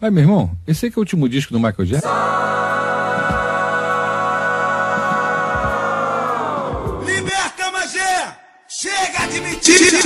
[0.00, 2.08] Vai, meu irmão, esse aí que é o último disco do Michael Jackson?
[7.04, 8.36] Liberta, Magé!
[8.68, 9.98] Chega de mentira!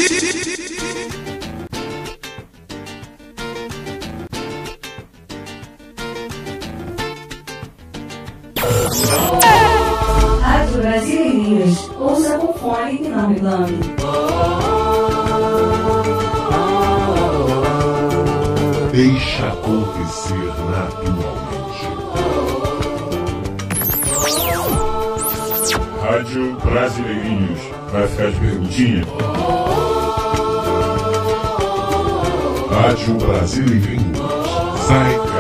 [10.40, 11.90] Rádio Brasileirinhas.
[12.01, 13.79] Ouça com fone e não reclame.
[13.79, 14.71] Deixa
[20.70, 21.52] naturalmente.
[26.02, 27.60] Rádio Brasileirinhos.
[27.92, 29.04] Vai ficar de perguntinha?
[32.70, 34.18] Rádio Brasileirinhos.
[34.86, 35.31] Zeitgeist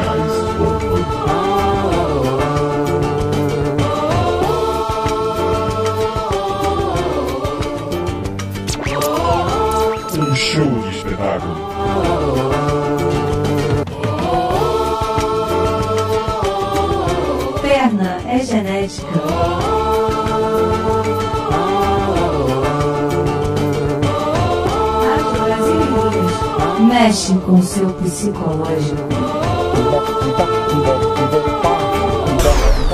[27.12, 28.96] Mexe com seu psicológico.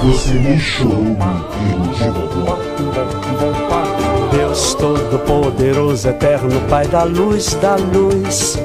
[0.03, 1.15] Você me enterro
[4.33, 4.37] de.
[4.37, 8.59] Deus Todo-Poderoso, Eterno Pai da luz, da luz,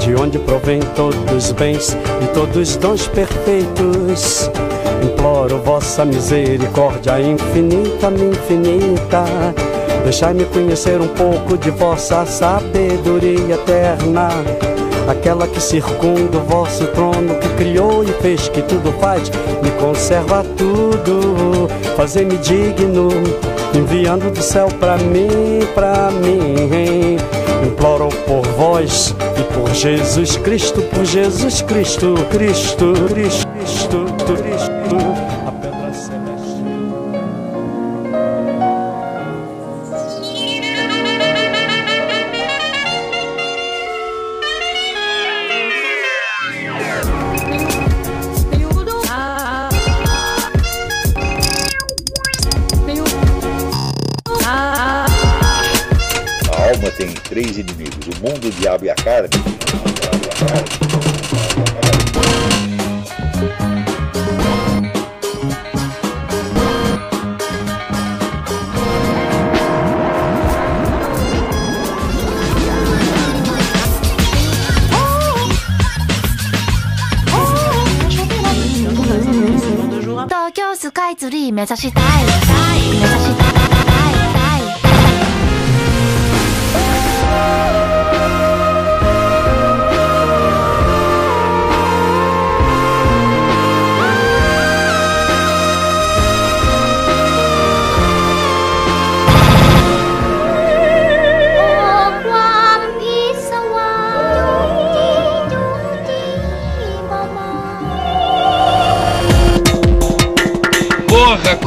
[0.00, 4.50] de onde provém todos os bens e todos os dons perfeitos.
[5.02, 9.24] Imploro vossa misericórdia infinita, me infinita.
[10.04, 14.28] Deixai-me conhecer um pouco de vossa sabedoria eterna.
[15.10, 19.28] Aquela que circunda o vosso trono, que criou e fez que tudo faz,
[19.60, 23.08] me conserva tudo, fazer-me digno,
[23.74, 27.16] enviando do céu pra mim, pra mim.
[27.66, 34.69] Imploro por vós e por Jesus Cristo, por Jesus Cristo, Cristo, Cristo, Cristo, Cristo,
[80.80, 82.09] スカイツリー目指した。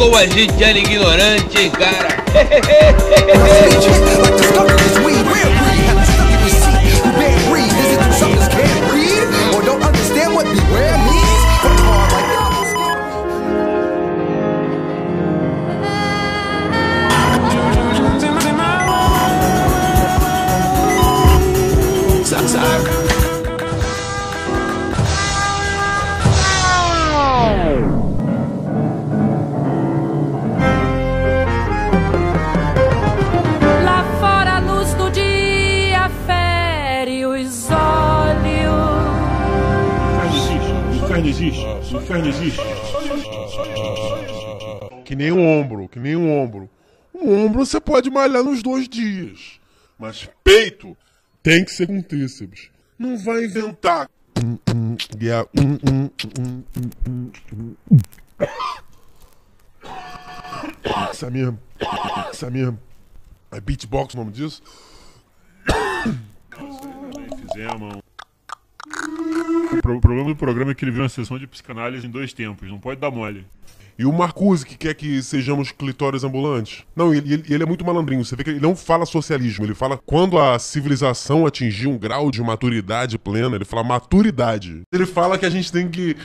[0.03, 2.23] Como a gente era ignorante, hein, cara?
[22.53, 23.02] The
[41.93, 42.59] O inferno existe.
[45.05, 46.67] Que nem um ombro, que nem um ombro.
[47.13, 49.59] Um ombro você pode malhar nos dois dias.
[49.99, 50.97] Mas peito
[51.43, 52.71] tem que ser com tríceps.
[52.97, 54.09] Não vai inventar.
[61.21, 61.59] É mesmo.
[62.41, 62.79] É mesmo.
[63.51, 64.63] É beatbox o nome disso?
[67.51, 68.01] Fizemos.
[69.79, 72.69] O problema do programa é que ele viu uma sessão de psicanálise em dois tempos.
[72.69, 73.45] Não pode dar mole.
[73.97, 76.83] E o Marcuse, que quer que sejamos clitóris ambulantes.
[76.95, 78.25] Não, ele, ele- ele é muito malandrinho.
[78.25, 79.63] Você vê que ele não fala socialismo.
[79.65, 83.55] Ele fala quando a civilização atingir um grau de maturidade plena.
[83.55, 84.81] Ele fala maturidade.
[84.91, 86.15] Ele fala que a gente tem que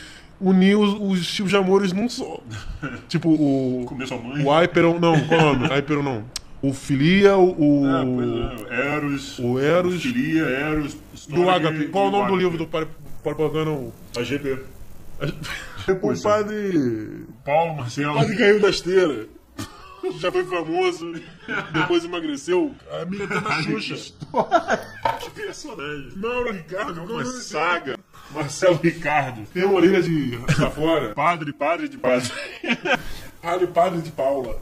[0.41, 2.41] unir os, os tipos de amores num só.
[3.07, 3.85] tipo, o.
[3.87, 4.43] Comer sua mãe.
[4.43, 4.99] O Hyperon.
[4.99, 5.67] Não, qual é o nome?
[5.75, 6.25] Hyperon não.
[6.63, 7.83] O Filia, o.
[7.83, 8.03] o Ah,
[8.71, 8.97] é.
[8.97, 9.39] Eros.
[9.39, 10.03] O Eros.
[10.03, 10.97] Filia, Eros.
[11.29, 12.37] Do de- Qual é o nome do Agape.
[12.39, 12.67] livro do
[13.37, 14.59] Um- A GP.
[16.03, 17.25] O padre.
[17.45, 18.13] Paulo Marcelo.
[18.13, 19.27] O padre caiu da esteira.
[20.21, 21.13] Já foi famoso,
[21.73, 22.75] depois emagreceu.
[22.91, 24.15] A tá na Xuxa.
[25.21, 26.13] Que personagem.
[26.17, 27.99] Mauro Ricardo, Uma saga.
[28.31, 29.45] Marcelo Ricardo.
[29.53, 31.15] Tem orelha de pra fora.
[31.15, 32.31] Padre, padre de padre.
[33.41, 34.57] Padre, padre de Paula.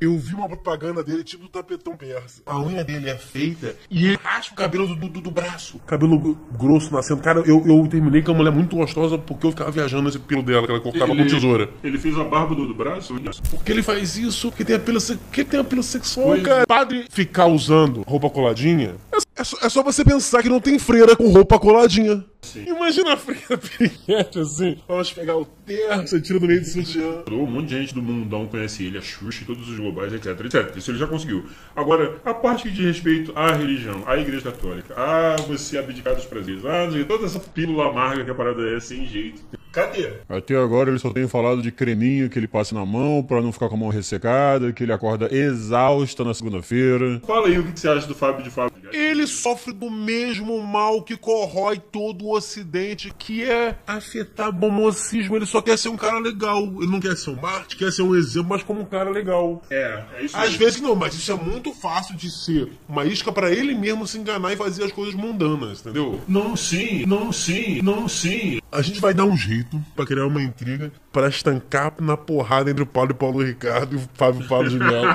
[0.00, 2.40] Eu vi uma propaganda dele, tipo do tapetão persa.
[2.46, 5.78] A unha dele é feita e ele raspa o cabelo do, do, do braço.
[5.86, 7.20] Cabelo gr- grosso nascendo.
[7.20, 10.42] Cara, eu, eu terminei com uma mulher muito gostosa porque eu ficava viajando nesse pelo
[10.42, 11.68] dela, que ela cortava com tesoura.
[11.82, 13.14] Ele fez a barba do, do braço?
[13.50, 14.50] Por que ele faz isso?
[14.50, 16.66] Porque tem apelo, se- que tem apelo sexual, Pois cara.
[16.66, 20.78] Padre ficar usando roupa coladinha, é, é só, é só você pensar que não tem
[20.78, 22.24] freira com roupa coladinha.
[22.66, 24.78] Imagina a freira piriguete assim.
[24.86, 27.24] Vamos pegar o terço, você tira do meio do sutiã.
[27.30, 30.38] Um monte de gente do mundão conhece ele, a Xuxa, e todos os globais, etc,
[30.44, 30.76] etc.
[30.76, 31.44] Isso ele já conseguiu.
[31.74, 36.24] Agora, a parte que diz respeito à religião, à igreja católica, a você abdicar dos
[36.24, 39.42] prazeres, ah, não sei, toda essa pílula amarga que a parada é sem jeito.
[39.76, 40.10] Cadê?
[40.26, 43.52] Até agora ele só tem falado de creminho que ele passa na mão pra não
[43.52, 47.20] ficar com a mão ressecada, que ele acorda exausta na segunda-feira.
[47.26, 48.72] Fala aí o que você acha do Fábio de Fábio.
[48.90, 55.36] Ele sofre do mesmo mal que corrói todo o ocidente, que é afetar o homocismo.
[55.36, 56.62] Ele só quer ser um cara legal.
[56.62, 59.60] Ele não quer ser um Marte, quer ser um exemplo, mas como um cara legal.
[59.68, 60.56] É, é isso Às aí.
[60.56, 64.16] vezes não, mas isso é muito fácil de ser uma isca pra ele mesmo se
[64.16, 66.18] enganar e fazer as coisas mundanas, entendeu?
[66.26, 68.58] Não sim, não sim, não sim.
[68.72, 72.82] A gente vai dar um jeito pra criar uma intriga pra estancar na porrada entre
[72.82, 75.14] o Paulo e Paulo Ricardo e o Fábio Paulo de Melo.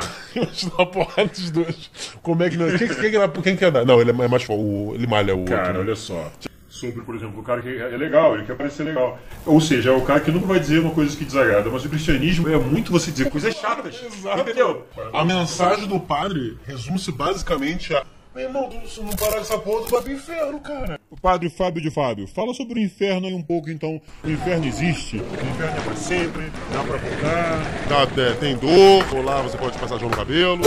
[0.77, 1.92] Uma porrada dos dois.
[2.21, 2.68] Como é que não.
[2.77, 3.86] Quem, quem, quem, quem quer dar?
[3.86, 4.62] Não, ele é mais forte.
[4.62, 5.81] o- Ele malha o Cara, outro.
[5.81, 6.31] olha só.
[6.68, 9.19] Sobre, por exemplo, o cara que é legal, ele quer parecer legal.
[9.45, 11.89] Ou seja, é o cara que nunca vai dizer uma coisa que desagrada, mas o
[11.89, 14.01] cristianismo é muito você dizer coisas chatas.
[14.39, 14.88] Entendeu?
[15.13, 18.03] A mensagem do padre resume-se basicamente a.
[18.33, 20.97] Meu irmão, tu- se não parar com essa porra, tu vai pro inferno, cara.
[21.11, 23.99] O padre Fábio de Fábio, fala sobre o inferno aí um pouco então.
[24.23, 25.17] O inferno existe?
[25.17, 26.43] O inferno é pra sempre?
[26.71, 27.59] Dá pra voltar?
[27.89, 30.61] Tá, é, tem dor, ou lá você pode passar gel no cabelo.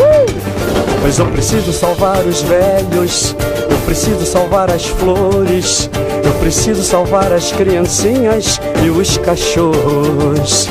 [1.01, 3.35] Pois eu preciso salvar os velhos,
[3.71, 5.89] eu preciso salvar as flores,
[6.23, 10.69] eu preciso salvar as criancinhas e os cachorros.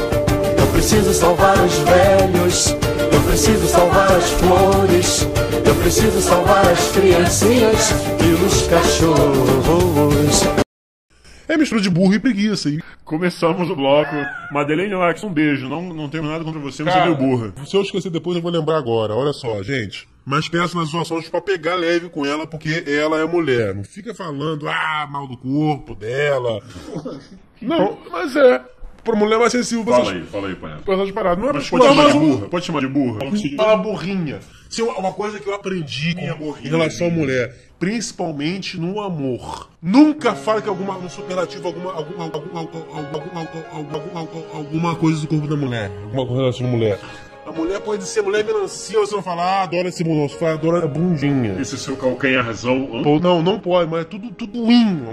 [0.59, 2.67] Eu preciso salvar os velhos,
[3.11, 5.27] eu preciso salvar as flores,
[5.65, 7.89] eu preciso salvar as criancinhas
[8.21, 10.43] e os cachorros.
[11.47, 12.69] É mistura de burro e preguiça.
[12.69, 14.15] E, Começamos o bloco.
[14.51, 15.67] Madeleine Lax, um beijo.
[15.67, 17.53] Não, não tenho nada contra você, mas você deu burra.
[17.65, 19.13] se eu esquecer depois, eu vou lembrar agora.
[19.13, 20.07] Olha só, gente.
[20.25, 23.75] Mas pensa nas situações pra pegar leve com ela, porque ela é mulher.
[23.75, 26.61] Não fica falando, ah, mal do corpo dela.
[27.61, 28.61] Não, mas é.
[29.03, 30.77] Pra mulher mais sensível, Fala aí, fala aí, pai.
[30.85, 31.43] pra essas paradas.
[31.43, 32.47] Não é Mas pode chamar de burra?
[32.47, 33.19] Pode chamar de burra?
[33.57, 34.39] Fala burrinha.
[34.73, 39.69] Se uma, uma coisa que eu aprendi com, em relação à mulher, principalmente no amor.
[39.79, 42.99] Nunca fale que alguma um superlativo, alguma, alguma, alguma, alguma,
[43.71, 45.91] alguma, alguma, alguma coisa do corpo da mulher.
[46.05, 46.99] Alguma coisa relação à mulher.
[47.45, 50.85] A mulher pode ser mulher melancia, você não fala, ah, adora esse você fala, adora
[50.85, 51.55] a bundinha.
[51.61, 52.89] Esse seu calcanharzão.
[52.95, 53.03] hã?
[53.03, 55.03] Pô, Não, não pode, mas é tudo, tudo ruim.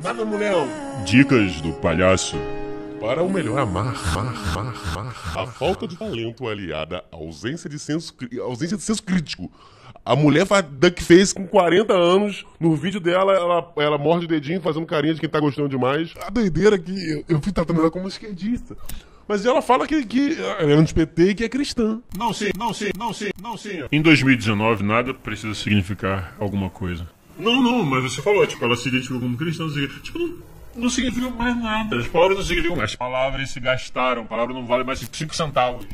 [0.00, 1.02] Nada mulher, não.
[1.04, 2.36] Dicas do palhaço.
[3.04, 5.14] Para o melhor amar, amar, amar, amar.
[5.36, 9.52] A falta de talento aliada à ausência de senso, ausência de senso crítico.
[10.02, 12.46] A mulher faz duckface com 40 anos.
[12.58, 16.14] No vídeo dela, ela, ela morde o dedinho fazendo carinha de quem tá gostando demais.
[16.26, 18.74] A doideira é que eu, eu fui tratando ela como esquerdista.
[19.28, 22.00] Mas ela fala que, que ela é anti-PT e que é cristã.
[22.16, 23.82] Não sim, não sim, não sim, não sim.
[23.92, 27.06] Em 2019, nada precisa significar alguma coisa.
[27.38, 30.00] Não, não, mas você falou, tipo, ela se identificou como cristã, não sei o quê.
[30.02, 31.96] tipo, não, não significa mais nada.
[31.98, 32.90] As palavras não significam mais.
[32.90, 35.86] As palavras se gastaram, a palavra não vale mais 5 centavos.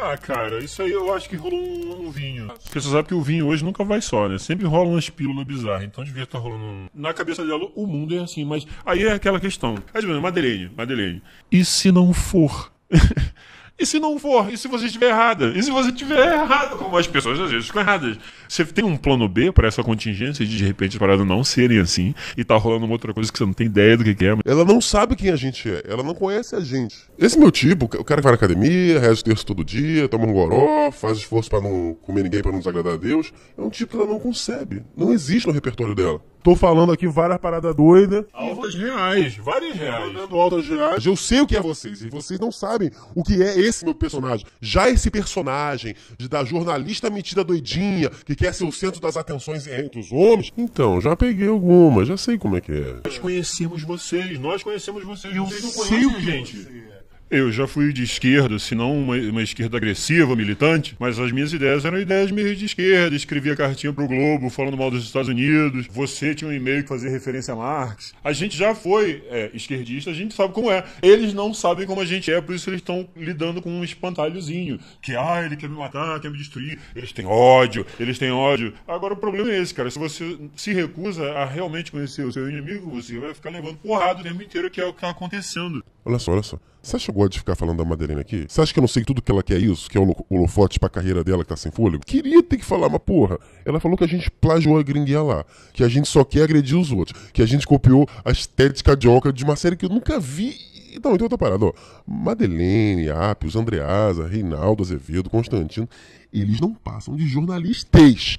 [0.00, 2.48] Ah, cara, isso aí eu acho que rolou um, um vinho.
[2.64, 4.38] Porque você sabe que o vinho hoje nunca vai só, né?
[4.38, 5.84] Sempre rola umas pílulas bizarras.
[5.84, 6.88] Então devia estar rolando um...
[6.92, 9.76] Na cabeça dela, o mundo é assim, mas aí é aquela questão.
[9.92, 11.22] É tipo, Madeleine, Madeleine.
[11.50, 12.72] E se não for?
[13.76, 14.52] E se não for?
[14.52, 15.48] E se você estiver errada?
[15.48, 16.76] E se você estiver errada?
[16.76, 18.16] Como as pessoas às vezes ficam erradas.
[18.48, 21.80] Você tem um plano B para essa contingência de de repente as paradas não serem
[21.80, 24.36] assim e tá rolando uma outra coisa que você não tem ideia do que, é.
[24.44, 26.96] Ela não sabe quem a gente é, ela não conhece a gente.
[27.18, 30.26] Esse meu tipo, o cara que vai na academia, reza o terço todo dia, toma
[30.26, 33.70] um goró, faz esforço pra não comer ninguém pra não desagradar a Deus, é um
[33.70, 34.84] tipo que ela não concebe.
[34.96, 36.20] Não existe no repertório dela.
[36.44, 38.26] Tô falando aqui várias paradas doidas.
[38.30, 40.12] Altas reais, várias reais.
[40.12, 41.06] Dando altas reais.
[41.06, 43.94] Eu sei o que é vocês, e vocês não sabem o que é esse meu
[43.94, 44.44] personagem.
[44.60, 49.66] Já esse personagem de da jornalista metida doidinha, que quer ser o centro das atenções
[49.66, 50.52] entre os homens.
[50.54, 52.96] Então, já peguei algumas, já sei como é que é.
[53.02, 55.34] Nós conhecemos vocês, nós conhecemos vocês.
[55.34, 56.93] Eu vocês não sei conhecem o que gente.
[57.34, 61.52] Eu já fui de esquerda, se não uma, uma esquerda agressiva, militante, mas as minhas
[61.52, 63.16] ideias eram ideias meio de esquerda.
[63.16, 65.88] Escrevia cartinha pro Globo falando mal dos Estados Unidos.
[65.90, 68.14] Você tinha um e-mail que fazia referência a Marx.
[68.22, 70.84] A gente já foi é, esquerdista, a gente sabe como é.
[71.02, 74.78] Eles não sabem como a gente é, por isso eles estão lidando com um espantalhozinho.
[75.02, 76.78] Que, ah, ele quer me matar, quer me destruir.
[76.94, 78.74] Eles têm ódio, eles têm ódio.
[78.86, 79.90] Agora o problema é esse, cara.
[79.90, 84.20] Se você se recusa a realmente conhecer o seu inimigo, você vai ficar levando porrada
[84.20, 85.84] o tempo inteiro, que é o que tá acontecendo.
[86.04, 86.58] Olha só, olha só.
[86.82, 88.44] Você acha que eu gosto de ficar falando da Madeleine aqui?
[88.46, 89.88] Você acha que eu não sei tudo que ela quer isso?
[89.88, 92.04] Que é o holofote pra carreira dela que tá sem fôlego?
[92.04, 95.46] Queria ter que falar, mas porra, ela falou que a gente plagiou a gringuinha lá.
[95.72, 97.18] Que a gente só quer agredir os outros.
[97.32, 100.58] Que a gente copiou a estética de de uma série que eu nunca vi.
[101.02, 101.72] Não, então outra parada, ó.
[102.06, 105.88] Madeleine, Apios, Andreasa, Reinaldo Azevedo, Constantino,
[106.32, 108.38] eles não passam de jornalistas.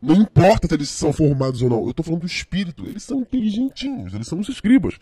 [0.00, 2.84] Não importa se eles são formados ou não, eu tô falando do espírito.
[2.86, 4.94] Eles são inteligentinhos, eles são os escribas.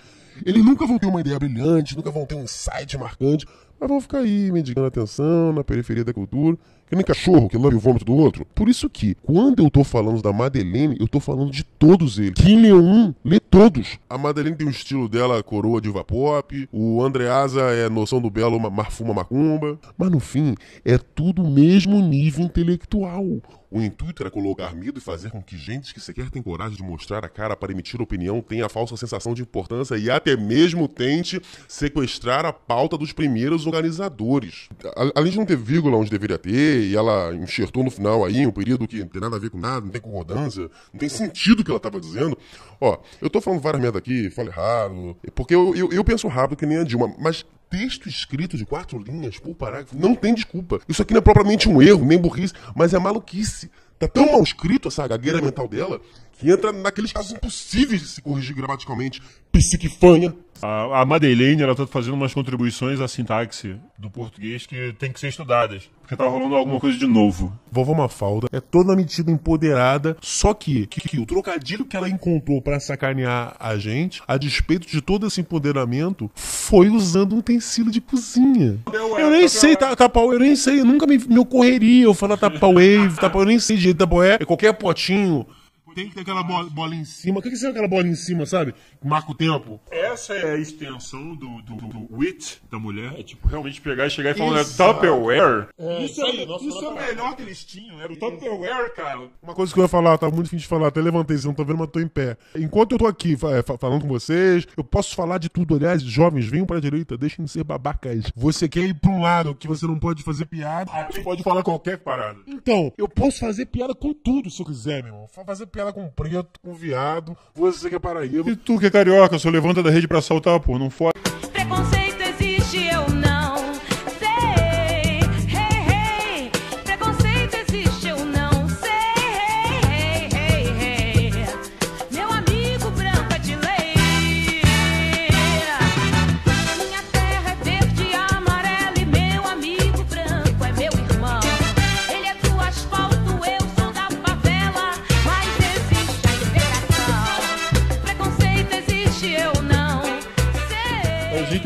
[0.45, 3.47] Eles nunca vão ter uma ideia brilhante, nunca vão ter um insight marcante,
[3.79, 6.57] mas vão ficar aí mendigando atenção na periferia da cultura,
[6.89, 8.47] que nem cachorro que lambe o vômito do outro.
[8.55, 12.35] Por isso que, quando eu tô falando da Madeleine, eu tô falando de todos eles.
[12.35, 13.99] Quem lê um, lê todos.
[14.09, 18.59] A Madeleine tem o estilo dela, coroa de pop, o Andreasa é noção do belo,
[18.71, 23.25] marfuma macumba, mas no fim, é tudo o mesmo nível intelectual.
[23.71, 26.83] O intuito era colocar medo e fazer com que gente que sequer tem coragem de
[26.83, 30.87] mostrar a cara para emitir opinião tenha a falsa sensação de importância e até mesmo
[30.87, 34.69] tente sequestrar a pauta dos primeiros organizadores.
[35.15, 38.51] Além de não ter vírgula onde deveria ter, e ela enxertou no final aí um
[38.51, 41.61] período que não tem nada a ver com nada, não tem concordância, não tem sentido
[41.61, 42.37] o que ela estava dizendo.
[42.81, 46.59] Ó, eu tô falando várias merda aqui, falo errado, porque eu, eu, eu penso rápido
[46.59, 50.81] que nem a Dilma, mas texto escrito de quatro linhas por parágrafo não tem desculpa.
[50.89, 53.71] Isso aqui não é propriamente um erro, nem burrice, mas é maluquice.
[53.99, 56.01] Tá tão mal escrito essa gagueira mental dela
[56.39, 59.23] que entra naqueles casos impossíveis de se corrigir gramaticalmente.
[59.53, 60.35] Psiquifanha.
[60.63, 65.21] A, a Madeleine, ela tá fazendo umas contribuições à sintaxe do português que tem que
[65.21, 65.83] ser estudadas.
[66.01, 67.53] Porque tá rolando alguma coisa de novo.
[67.71, 72.63] Vovó Mafalda é toda metida empoderada, só que, que, que o trocadilho que ela encontrou
[72.63, 78.01] para sacanear a gente, a despeito de todo esse empoderamento, foi usando um utensílio de
[78.01, 78.79] cozinha.
[79.19, 83.43] Eu nem sei tapar, eu nem sei, nunca me, me ocorreria eu falar wave, tapar,
[83.43, 85.47] eu nem sei de jeito tapaué, é qualquer potinho
[85.97, 87.39] tem que ter aquela bola, bola em cima.
[87.39, 88.75] O que, que é aquela bola em cima, sabe?
[89.03, 89.81] Marca o tempo.
[89.91, 93.19] Essa é a extensão do, do, do wit da mulher.
[93.19, 95.69] É tipo, realmente pegar e chegar e falar, Tupperware?
[95.79, 97.99] É, isso, é, isso é o melhor que eles tinham.
[97.99, 99.31] Era o Tupperware, cara.
[99.43, 101.47] Uma coisa que eu ia falar, eu tava muito difícil de falar, até levantei, vocês
[101.47, 102.37] não estão vendo, mas tô em pé.
[102.55, 105.77] Enquanto eu tô aqui é, falando com vocês, eu posso falar de tudo.
[105.77, 108.31] Aliás, jovens, venham pra direita, deixem de ser babacas.
[108.37, 111.63] Você quer ir pra um lado que você não pode fazer piada, aqui pode falar
[111.63, 112.39] qualquer parada.
[112.47, 115.29] Então, eu posso fazer piada com tudo se eu quiser, meu irmão.
[115.47, 118.51] Fazer piada com preto, com viado, você que é paraíba.
[118.51, 121.36] E tu que é carioca, só levanta da rede pra saltar, pô, não fode.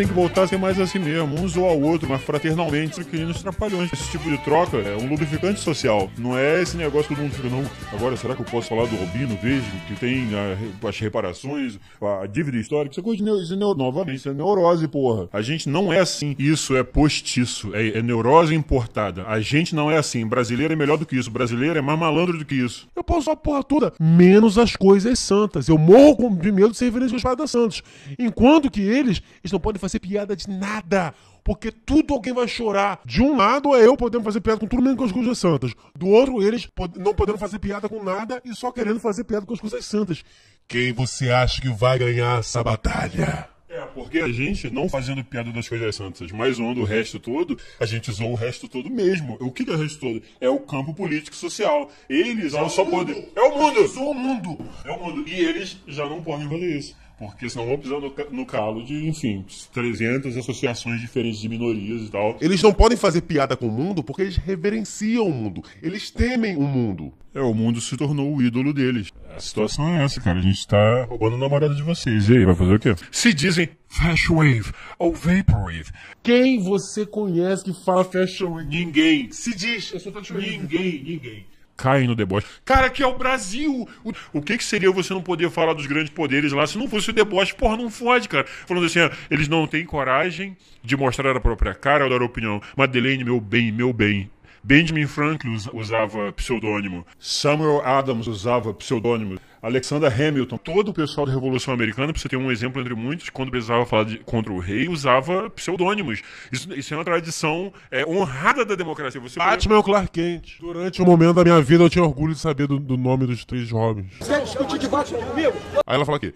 [0.00, 3.19] Tem que voltar a ser mais assim mesmo, um zoa ao outro, mas fraternalmente, que
[3.19, 3.92] nos trapalhões.
[3.92, 6.11] Esse tipo de troca é um lubrificante social.
[6.16, 7.62] Não é esse negócio que todo mundo fica, não.
[7.92, 12.26] Agora, será que eu posso falar do Robino Vesgo, que tem a- as reparações, a
[12.26, 12.92] dívida histórica?
[12.95, 15.28] Isso é coisa de isso é neo- novamente, isso é neurose, porra.
[15.35, 16.35] A gente não é assim.
[16.38, 19.25] Isso é postiço, é, é neurose importada.
[19.26, 20.26] A gente não é assim.
[20.26, 21.30] Brasileiro é melhor do que isso.
[21.30, 22.88] Brasileiro é mais malandro do que isso.
[22.97, 25.69] Eu posso a porra toda, menos as coisas santas.
[25.69, 27.83] Eu morro com- de medo de ser referência com as paradas santas.
[28.19, 31.14] Enquanto que eles, eles não podem fazer piada de nada.
[31.42, 33.00] Porque tudo alguém vai chorar.
[33.04, 35.75] De um lado é eu podendo fazer piada com tudo menos com as coisas santas.
[35.97, 39.54] Do outro, eles não podendo fazer piada com nada e só querendo fazer piada com
[39.54, 40.23] as coisas santas.
[40.68, 43.49] Quem você acha que vai ganhar essa batalha?
[43.70, 47.56] É, porque a gente, não fazendo piada das coisas santas, mas zoando o resto todo,
[47.78, 49.37] a gente zoa o resto todo mesmo.
[49.40, 50.20] O que é o resto todo?
[50.40, 51.88] É o campo político e social.
[52.09, 53.28] Eles já só podem.
[53.37, 53.87] É o mundo!
[53.87, 54.59] Sou o mundo!
[54.85, 55.28] É o mundo.
[55.28, 56.97] E eles já não podem fazer isso.
[57.21, 62.03] Porque senão vão pisar no, ca- no calo de, enfim, 300 associações diferentes de minorias
[62.03, 62.37] e tal.
[62.41, 65.62] Eles não podem fazer piada com o mundo porque eles reverenciam o mundo.
[65.83, 67.12] Eles temem o mundo.
[67.35, 69.12] É, o mundo se tornou o ídolo deles.
[69.37, 70.39] A situação é essa, cara.
[70.39, 72.29] A gente tá roubando a namorada de vocês.
[72.29, 72.97] E aí, vai fazer o quê?
[73.12, 75.91] Se dizem Fashion Wave ou Vaporwave.
[76.23, 78.61] Quem você conhece que fala fashion?
[78.61, 79.31] Ninguém.
[79.31, 80.39] Se diz, eu sou fashion.
[80.39, 81.45] Ninguém, ninguém.
[81.80, 82.46] Caem no deboche.
[82.64, 83.88] Cara, que é o Brasil!
[84.04, 86.88] O, o que, que seria você não poder falar dos grandes poderes lá se não
[86.88, 87.54] fosse o deboche?
[87.54, 88.44] Porra, não fode, cara.
[88.66, 92.60] Falando assim, ah, eles não têm coragem de mostrar a própria cara ou dar opinião.
[92.76, 94.30] Madeleine, meu bem, meu bem.
[94.62, 97.06] Benjamin Franklin us- usava pseudônimo.
[97.18, 99.38] Samuel Adams usava pseudônimo.
[99.62, 103.29] Alexander Hamilton, todo o pessoal da Revolução Americana, pra você ter um exemplo entre muitos,
[103.31, 106.23] quando precisava falar de- contra o rei, usava pseudônimos.
[106.50, 109.21] Isso, isso é uma tradição é, honrada da democracia.
[109.21, 110.59] Você Batman é o Clark Kent.
[110.61, 113.45] Durante um momento da minha vida eu tinha orgulho de saber do, do nome dos
[113.45, 114.07] três Robins.
[114.25, 115.52] Quer discutir de Batman comigo?
[115.87, 116.33] Aí ela fala aqui,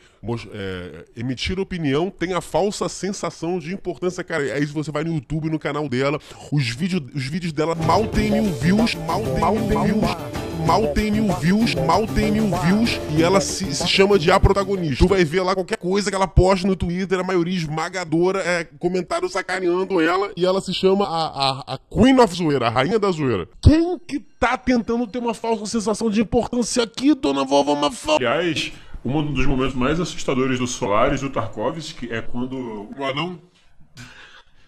[0.53, 4.43] é, emitir opinião tem a falsa sensação de importância, cara.
[4.43, 6.19] Aí você vai no YouTube, no canal dela,
[6.53, 9.23] os vídeos, os vídeos dela mal tem mil views, mal
[9.55, 10.44] tem mil views.
[10.67, 14.41] Mal tem mil views, mal tem mil views e ela se, se chama de a
[14.41, 15.05] protagonista.
[15.05, 18.65] Tu vai ver lá qualquer coisa que ela posta no Twitter, a maioria esmagadora, é
[18.79, 22.99] comentário sacaneando ela e ela se chama a, a, a Queen of Zoeira, a rainha
[22.99, 23.47] da zoeira.
[23.63, 28.27] Quem que tá tentando ter uma falsa sensação de importância aqui, dona vovó Mafalda?
[28.27, 28.73] Aliás,
[29.05, 32.89] um dos momentos mais assustadores do Solaris e do Tarkovsky é quando.
[32.97, 33.39] O anão?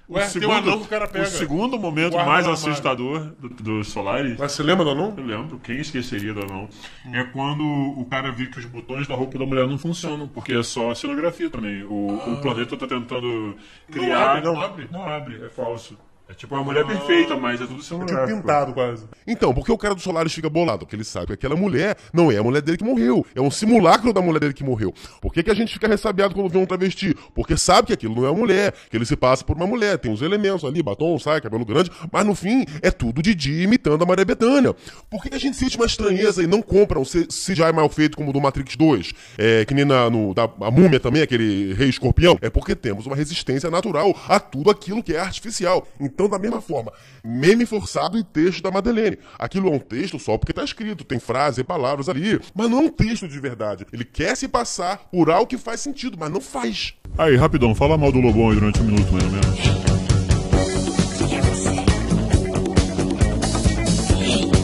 [0.08, 1.24] O Ué, tem um anão que o cara pega.
[1.24, 2.70] O segundo momento Guarda mais armário.
[2.70, 4.36] assustador do, do Solaris.
[4.38, 5.12] Mas você lembra do anão?
[5.16, 6.68] Eu lembro, quem esqueceria do anão?
[7.12, 10.52] É quando o cara vê que os botões da roupa da mulher não funcionam, porque
[10.52, 11.82] é só cenografia também.
[11.84, 13.56] O, o planeta tá tentando
[13.90, 14.30] criar.
[14.36, 14.88] abre, não abre?
[14.92, 15.98] Não abre, é falso.
[16.28, 18.26] É tipo uma mulher perfeita, mas é tudo É cenográfico.
[18.26, 19.04] tipo pintado quase.
[19.24, 20.80] Então, porque o cara do Solaris fica bolado?
[20.80, 23.24] Porque ele sabe que aquela mulher não é a mulher dele que morreu.
[23.32, 24.92] É um simulacro da mulher dele que morreu.
[25.20, 27.14] Por que, que a gente fica ressabiado quando vê um travesti?
[27.32, 29.98] Porque sabe que aquilo não é uma mulher, que ele se passa por uma mulher.
[29.98, 34.02] Tem os elementos ali, batom, saia, cabelo grande, mas no fim é tudo Didi imitando
[34.02, 34.74] a Maria Bethânia.
[35.08, 38.16] Por que, que a gente sente uma estranheza e não compra um CGI mal feito
[38.16, 39.12] como o do Matrix 2?
[39.38, 42.36] É, que nem na, no, da, a múmia também, aquele rei escorpião?
[42.42, 45.86] É porque temos uma resistência natural a tudo aquilo que é artificial.
[46.00, 46.92] Então, da mesma forma,
[47.22, 49.18] meme forçado e texto da Madeleine.
[49.38, 52.78] Aquilo é um texto só porque tá escrito, tem frase e palavras ali, mas não
[52.78, 53.86] é um texto de verdade.
[53.92, 56.94] Ele quer se passar por algo que faz sentido, mas não faz.
[57.18, 59.96] Aí, rapidão, fala mal do Lobão aí durante um minuto, mais ou menos.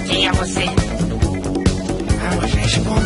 [0.09, 0.65] Quem é você?
[2.19, 3.02] Vamos responder.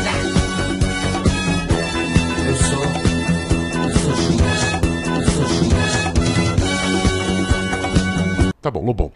[8.67, 9.13] Tá bom, Lobão.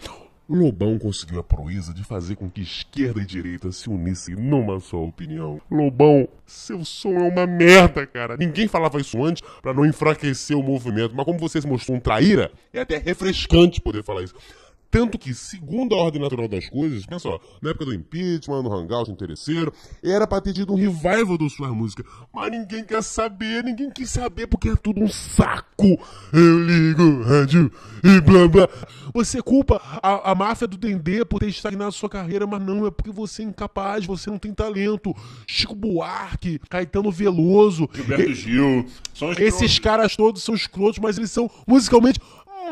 [0.48, 5.03] Lobão conseguiu a proeza de fazer com que esquerda e direita se unissem numa só
[5.03, 5.61] opinião.
[5.68, 8.37] Lobão, seu som é uma merda, cara.
[8.37, 12.01] Ninguém falava isso antes pra não enfraquecer o movimento, mas como você se mostrou um
[12.01, 14.37] traíra, é até refrescante poder falar isso.
[14.90, 18.72] Tanto que, segundo a ordem natural das coisas, pensa só, na época do impeachment, no
[18.74, 19.72] hangout interesseiro,
[20.03, 22.05] era pra ter tido um revival da sua música.
[22.35, 25.96] Mas ninguém quer saber, ninguém quis saber, porque é tudo um saco.
[26.33, 27.70] Eu ligo o rádio
[28.03, 28.68] e blá blá.
[29.14, 32.90] Você culpa a, a máfia do Dendê por ter estagnado sua carreira, mas não, é
[32.90, 35.14] porque você é incapaz, você não tem talento.
[35.46, 37.88] Chico Buarque, Caetano Veloso.
[37.94, 38.87] Gilberto e- Gil.
[39.14, 42.18] São Esses caras todos são escrotos, mas eles são musicalmente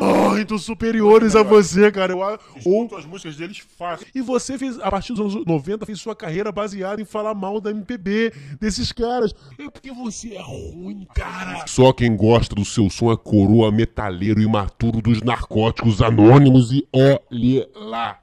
[0.01, 2.13] muito superiores a você, cara.
[2.13, 4.07] Eu, a- ou as músicas deles fácil.
[4.15, 7.61] e você fez, a partir dos anos 90, fez sua carreira baseada em falar mal
[7.61, 9.35] da MPB, desses caras.
[9.59, 11.67] É porque você é ruim, cara.
[11.67, 17.67] Só quem gosta do seu som é coroa metaleiro imaturo dos narcóticos anônimos e olhe
[17.75, 18.19] lá.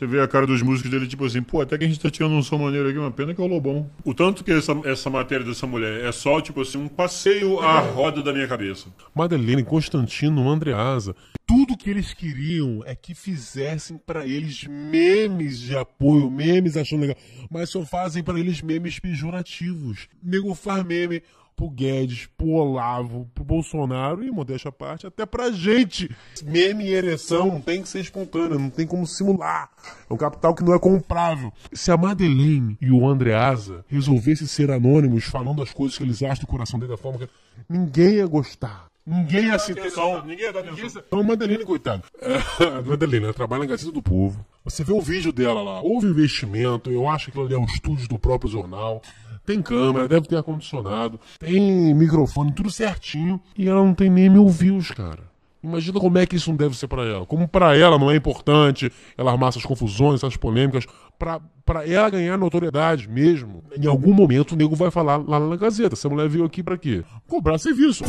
[0.00, 2.08] Você vê a cara dos músicos dele, tipo assim, pô, até que a gente tá
[2.08, 3.90] tirando um som maneiro aqui, uma pena que é o Lobão.
[4.02, 7.80] O tanto que essa, essa matéria dessa mulher é só, tipo assim, um passeio à
[7.80, 8.88] roda da minha cabeça.
[9.14, 11.14] Madeleine, Constantino, Andreasa,
[11.46, 17.16] tudo que eles queriam é que fizessem pra eles memes de apoio, memes achando legal,
[17.50, 20.08] mas só fazem pra eles memes pejorativos.
[20.22, 21.22] Nego faz meme
[21.60, 26.10] pro Guedes, pro Olavo, pro Bolsonaro e, modéstia à parte, até pra gente.
[26.42, 29.68] Meme e ereção não tem que ser espontâneo, não tem como simular.
[30.08, 31.52] É um capital que não é comprável.
[31.70, 36.44] Se a Madeleine e o Andreasa resolvessem ser anônimos falando as coisas que eles acham
[36.44, 37.28] do coração dele da forma que...
[37.68, 38.86] Ninguém ia gostar.
[39.06, 41.02] Ninguém ia se Atenção, ninguém ia dar atenção.
[41.06, 42.04] então, Madeleine, coitada.
[42.78, 44.42] A Madeleine, ela trabalha na Gazeta do Povo.
[44.64, 45.80] Você vê o vídeo dela lá.
[45.80, 46.90] Houve investimento.
[46.90, 49.00] Eu acho que aquilo ali é um estúdio do próprio jornal.
[49.44, 51.18] Tem câmera, deve ter ar-condicionado.
[51.38, 53.40] Tem microfone, tudo certinho.
[53.56, 55.30] E ela não tem nem mil views, cara.
[55.62, 57.26] Imagina como é que isso não deve ser pra ela.
[57.26, 60.86] Como pra ela não é importante ela armar essas confusões, essas polêmicas.
[61.18, 61.40] Pra
[61.86, 63.64] ela ganhar notoriedade mesmo.
[63.76, 65.94] Em algum momento o nego vai falar lá na Gazeta.
[65.94, 67.02] Essa mulher veio aqui pra quê?
[67.26, 68.04] Cobrar serviço.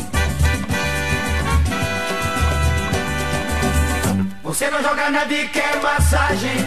[4.52, 6.58] Você não joga nada e quer massagem.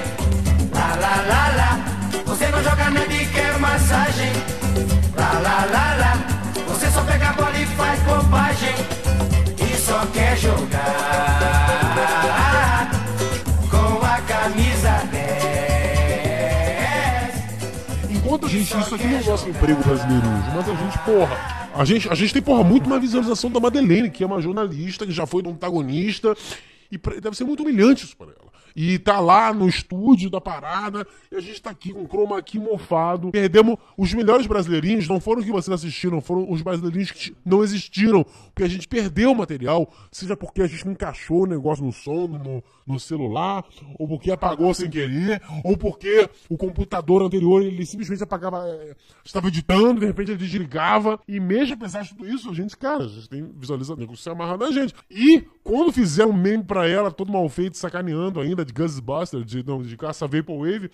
[0.73, 1.77] Lá, lá, lá, lá.
[2.25, 4.31] Você não joga nada e quer massagem.
[5.15, 6.17] Lá, lá, lá, lá.
[6.67, 8.73] Você só pega a bola e faz bobagem.
[9.71, 10.79] E só quer jogar
[13.69, 15.07] com a camisa
[18.09, 18.15] 10.
[18.17, 21.37] Enquanto a gente, isso aqui não é nosso emprego brasileiro hoje, mas a gente, porra.
[21.75, 25.05] A gente, a gente tem, porra, muito mais visualização da Madeleine, que é uma jornalista,
[25.05, 26.35] que já foi do antagonista.
[26.91, 28.44] E pra- deve ser muito humilhante isso pra ela.
[28.75, 32.37] E tá lá no estúdio da parada, e a gente tá aqui com o chroma
[32.37, 33.31] aqui mofado.
[33.31, 38.23] Perdemos os melhores brasileirinhos, não foram que vocês assistiram, foram os brasileirinhos que não existiram,
[38.23, 42.27] porque a gente perdeu o material, seja porque a gente encaixou o negócio no som,
[42.27, 43.63] no, no celular,
[43.97, 49.47] ou porque apagou sem querer, ou porque o computador anterior ele simplesmente apagava, é, estava
[49.47, 53.07] editando, de repente ele desligava, e mesmo apesar de tudo isso, a gente, cara, a
[53.07, 54.93] gente tem visualização, nego se amarra da gente.
[55.09, 59.65] E quando fizeram um meme pra ela, todo mal feito, sacaneando ainda, de Ghostbusters, de,
[59.65, 60.89] não, de caça Vaporwave,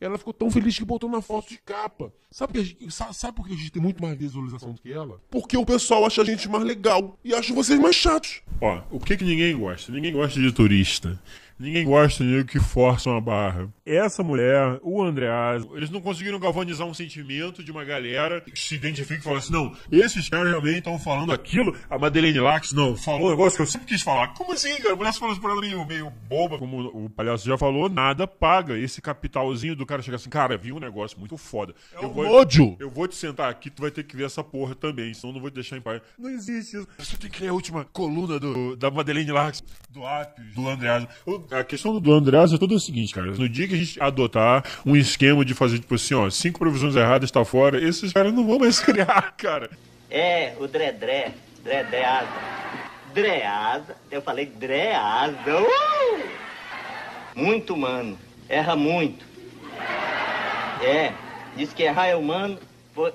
[0.00, 2.12] ela ficou tão feliz que botou na foto de capa.
[2.30, 5.20] Sabe, que gente, sabe por que a gente tem muito mais visualização do que ela?
[5.30, 8.42] Porque o pessoal acha a gente mais legal e acha vocês mais chatos.
[8.60, 9.90] Ó, o que que ninguém gosta?
[9.90, 11.18] Ninguém gosta de turista.
[11.58, 13.68] Ninguém gosta de que força uma barra.
[13.84, 18.74] Essa mulher, o Andreas, eles não conseguiram galvanizar um sentimento de uma galera que se
[18.74, 21.74] identifica e fala assim: não, esses caras realmente estão falando aquilo.
[21.88, 24.34] A Madeleine Lax, não, falou um negócio que eu sempre quis falar.
[24.34, 24.92] Como assim, cara?
[24.92, 28.76] A mulher falando pra ela meio, meio boba, como o palhaço já falou, nada paga
[28.76, 31.74] esse capitalzinho do cara chegar assim: cara, vi um negócio muito foda.
[31.94, 32.76] eu, vou, ódio.
[32.78, 35.34] eu vou te sentar aqui, tu vai ter que ver essa porra também, senão eu
[35.34, 36.02] não vou te deixar em paz.
[36.18, 36.88] Não existe isso.
[36.98, 41.06] Você tem que ler a última coluna do, da Madeleine Larks, do Appius, do Andreas.
[41.24, 43.26] O- A questão do Andreas é toda o seguinte, cara.
[43.26, 46.96] No dia que a gente adotar um esquema de fazer, tipo assim, ó, cinco previsões
[46.96, 49.70] erradas tá fora, esses caras não vão mais criar, cara.
[50.10, 52.28] É, o Dredré, Dredreada.
[53.14, 55.62] Dreada, eu falei Dreada.
[55.62, 56.22] Uh!
[57.34, 59.24] Muito humano, erra muito.
[60.82, 61.12] É,
[61.56, 62.58] diz que errar é humano,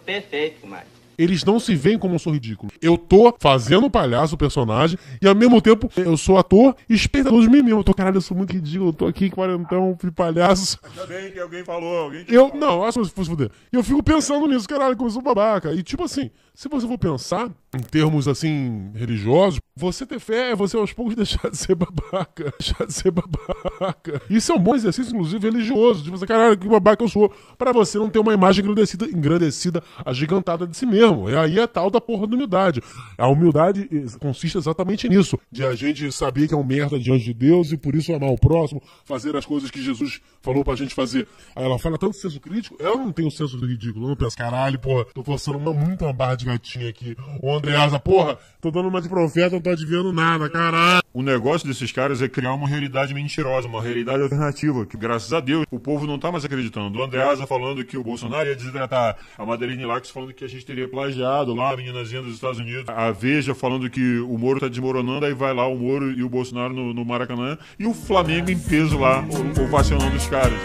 [0.05, 1.00] perfeito, Márcio.
[1.17, 2.71] Eles não se veem como eu sou ridículo.
[2.81, 6.93] Eu tô fazendo o palhaço, o personagem, e ao mesmo tempo eu sou ator e
[6.93, 7.79] espectador de mim mesmo.
[7.79, 10.79] Eu tô, caralho, eu sou muito ridículo, eu tô aqui, quarentão, de palhaço.
[10.83, 13.51] Ainda bem que alguém falou, alguém que Eu, não, acho que se fosse fuder.
[13.71, 15.73] E eu fico pensando nisso, caralho, como eu sou babaca.
[15.73, 20.55] E tipo assim, se você for pensar em termos assim, religiosos, você ter fé é
[20.55, 22.53] você aos poucos deixar de ser babaca.
[22.59, 24.21] Deixar de ser babaca.
[24.29, 26.03] Isso é um bom exercício, inclusive, religioso.
[26.03, 27.33] De você, caralho, que babaca eu sou.
[27.57, 31.29] Pra você não ter uma imagem engrandecida, engrandecida agigantada de si mesmo.
[31.29, 32.81] E aí é tal da porra da humildade.
[33.17, 35.39] A humildade consiste exatamente nisso.
[35.49, 38.29] De a gente saber que é um merda diante de Deus e por isso amar
[38.29, 41.27] o próximo, fazer as coisas que Jesus falou pra gente fazer.
[41.55, 44.05] Aí ela fala tanto senso crítico, ela não tem o senso ridículo.
[44.05, 47.15] Eu não penso, caralho, porra, tô forçando uma, muito uma barra de gatinha aqui.
[47.41, 51.01] Ô Andreasa, porra, tô dando uma de profeta, não tô adivinhando nada, caralho.
[51.13, 55.39] O negócio desses caras é criar uma realidade mentirosa, uma realidade alternativa, que graças a
[55.41, 56.97] Deus o povo não tá mais acreditando.
[56.97, 60.65] O Andreasa falando que o Bolsonaro ia desidratar, a Madeleine Lax falando que a gente
[60.65, 64.69] teria plagiado lá a meninazinha dos Estados Unidos, a Veja falando que o Moro tá
[64.69, 68.49] desmoronando, aí vai lá o Moro e o Bolsonaro no, no Maracanã, e o Flamengo
[68.49, 69.25] em peso lá,
[69.61, 70.59] ovacionando os caras.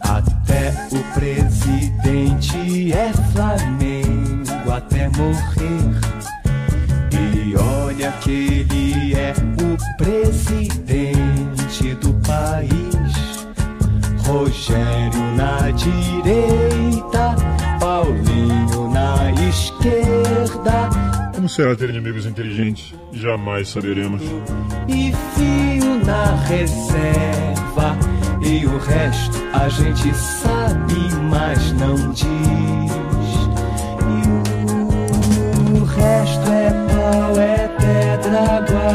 [0.00, 4.09] Até o presidente é Flamengo
[4.72, 5.94] até morrer.
[7.12, 12.70] E olha que ele é o presidente do país.
[14.26, 17.36] Rogério na direita,
[17.80, 20.88] Paulinho na esquerda.
[21.34, 22.94] Como será ter inimigos inteligentes?
[23.12, 24.22] Jamais saberemos.
[24.88, 27.96] E fio na reserva.
[28.42, 30.94] E o resto a gente sabe,
[31.28, 32.79] mas não diz.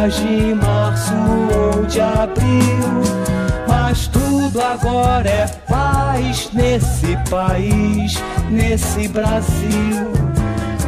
[0.10, 3.26] De março ou de abril.
[3.68, 8.16] Mas tudo agora é paz nesse país,
[8.50, 10.26] nesse Brasil.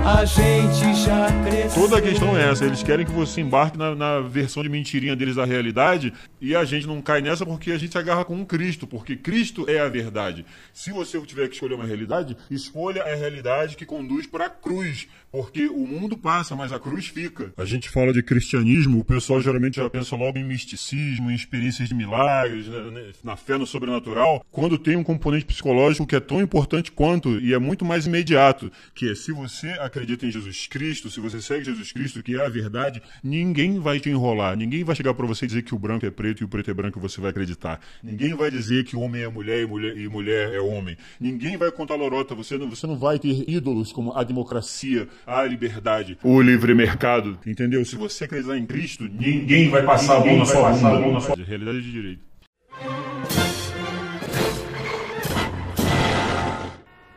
[0.06, 1.82] A gente já cresceu.
[1.82, 5.18] Toda a questão é essa, eles querem que você embarque na, na versão de mentirinha
[5.18, 8.46] deles da realidade e a gente não cai nessa porque a gente se agarra com
[8.46, 10.46] Cristo, porque Cristo é a verdade.
[10.72, 15.10] Se você tiver que escolher uma realidade, escolha a realidade que conduz para a cruz,
[15.38, 17.54] porque o mundo passa, mas a cruz fica.
[17.56, 21.88] A gente fala de cristianismo, o pessoal geralmente já pensa logo em misticismo, em experiências
[21.88, 26.42] de milagres, né, na fé no sobrenatural, quando tem um componente psicológico que é tão
[26.42, 31.12] importante quanto e é muito mais imediato, que é se você acredita em Jesus Cristo,
[31.12, 34.96] se você segue Jesus Cristo, que é a verdade, ninguém vai te enrolar, ninguém vai
[34.96, 36.98] chegar para você e dizer que o branco é preto e o preto é branco
[36.98, 37.80] e você vai acreditar.
[38.02, 40.98] Ninguém vai dizer que homem é mulher e mulher, e mulher é homem.
[41.20, 45.44] Ninguém vai contar lorota, você não, você não vai ter ídolos como a democracia, a
[45.44, 47.84] liberdade, o livre mercado, entendeu?
[47.84, 51.44] Se você acreditar em Cristo, ninguém vai passar a mão na sua bunda.
[51.44, 52.22] Realidade de direito.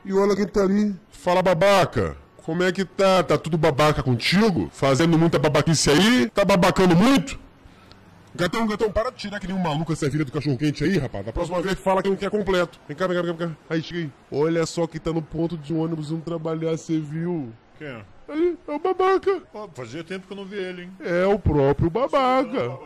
[0.05, 0.93] E olha quem tá ali.
[1.09, 2.17] Fala, babaca.
[2.39, 3.23] Como é que tá?
[3.23, 4.69] Tá tudo babaca contigo?
[4.73, 6.29] Fazendo muita babaquice aí?
[6.31, 7.39] Tá babacando muito?
[8.35, 10.99] Gatão, gatão, para de tirar que nem um maluco essa vida do cachorro quente aí,
[10.99, 11.27] rapaz.
[11.27, 12.81] Da próxima vez fala que não quer completo.
[12.89, 13.57] Vem cá, vem cá, vem cá.
[13.69, 14.11] Aí, chega aí.
[14.33, 17.53] Olha só que tá no ponto de ônibus indo trabalhar, você viu?
[17.81, 18.05] Quem é?
[18.29, 19.43] Aí, é o babaca.
[19.73, 20.93] Fazia tempo que eu não vi ele, hein?
[21.01, 22.79] É o próprio babaca.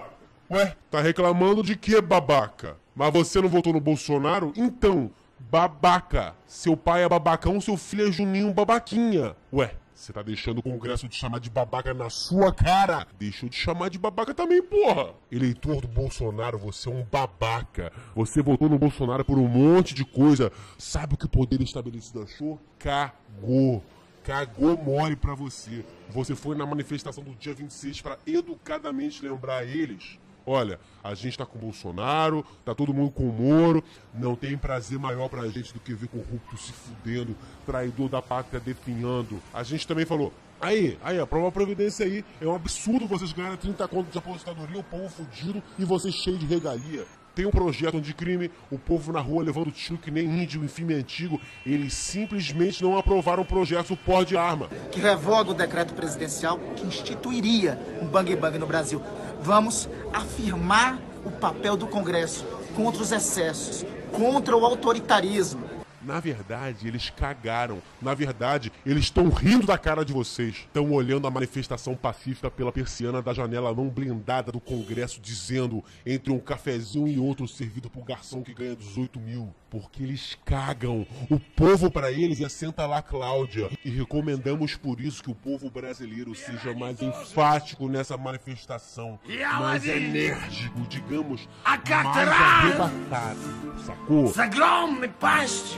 [0.48, 2.76] Ué, tá reclamando de que, babaca?
[2.94, 4.52] Mas você não votou no Bolsonaro?
[4.54, 5.11] Então,
[5.50, 6.37] babaca.
[6.46, 9.35] Seu pai é babacão, seu filho é Juninho babaquinha.
[9.52, 13.04] Ué, você tá deixando o Congresso te chamar de babaca na sua cara?
[13.18, 15.09] Deixa eu te chamar de babaca também, porra.
[15.28, 17.92] Eleitor do Bolsonaro, você é um babaca.
[18.14, 20.52] Você votou no Bolsonaro por um monte de coisa.
[20.78, 22.61] Sabe o que o poder estabelecido achou?
[22.78, 23.83] Cagou.
[24.24, 25.84] Cagou mole pra você.
[26.08, 30.18] Você foi na manifestação do dia 26 pra educadamente lembrar eles.
[30.46, 33.84] Olha, a gente tá com o Bolsonaro, tá todo mundo com o Moro,
[34.14, 38.60] não tem prazer maior pra gente do que ver corrupto se fudendo, traidor da pátria
[38.60, 39.42] definhando.
[39.52, 42.24] A gente também falou, aí, aí, a providência aí.
[42.40, 46.38] É um absurdo vocês ganharem 30 contos de aposentadoria, o povo fudido e vocês cheios
[46.38, 47.06] de regalia.
[47.35, 50.68] Tem um projeto de crime, o povo na rua levando tiro que nem índio em
[50.68, 51.40] filme antigo.
[51.66, 54.68] Eles simplesmente não aprovaram o projeto por de arma.
[54.92, 59.03] que revoga o decreto presidencial que instituiria um bang bang no Brasil.
[59.40, 62.44] Vamos afirmar o papel do Congresso
[62.77, 65.63] contra os excessos, contra o autoritarismo.
[66.05, 67.83] Na verdade, eles cagaram.
[68.01, 70.57] Na verdade, eles estão rindo da cara de vocês.
[70.57, 76.31] Estão olhando a manifestação pacífica pela persiana da janela não blindada do Congresso, dizendo entre
[76.33, 81.04] um cafezinho e outro servido pro garçom que ganha 18 mil porque eles cagam.
[81.28, 83.68] O povo para eles é senta lá, Cláudia.
[83.84, 89.18] E recomendamos por isso que o povo brasileiro seja mais enfático nessa manifestação,
[89.58, 93.40] mais enérgico, digamos, mais arrebatado,
[93.84, 94.32] sacou?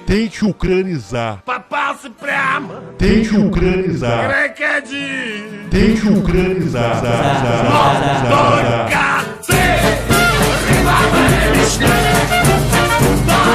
[0.06, 1.42] Tente ucranizar.
[2.98, 4.30] Tente ucranizar.
[5.70, 7.02] Tente ucranizar.
[7.02, 7.16] Tente
[12.36, 12.65] ucranizar.
[13.08, 13.46] Oh!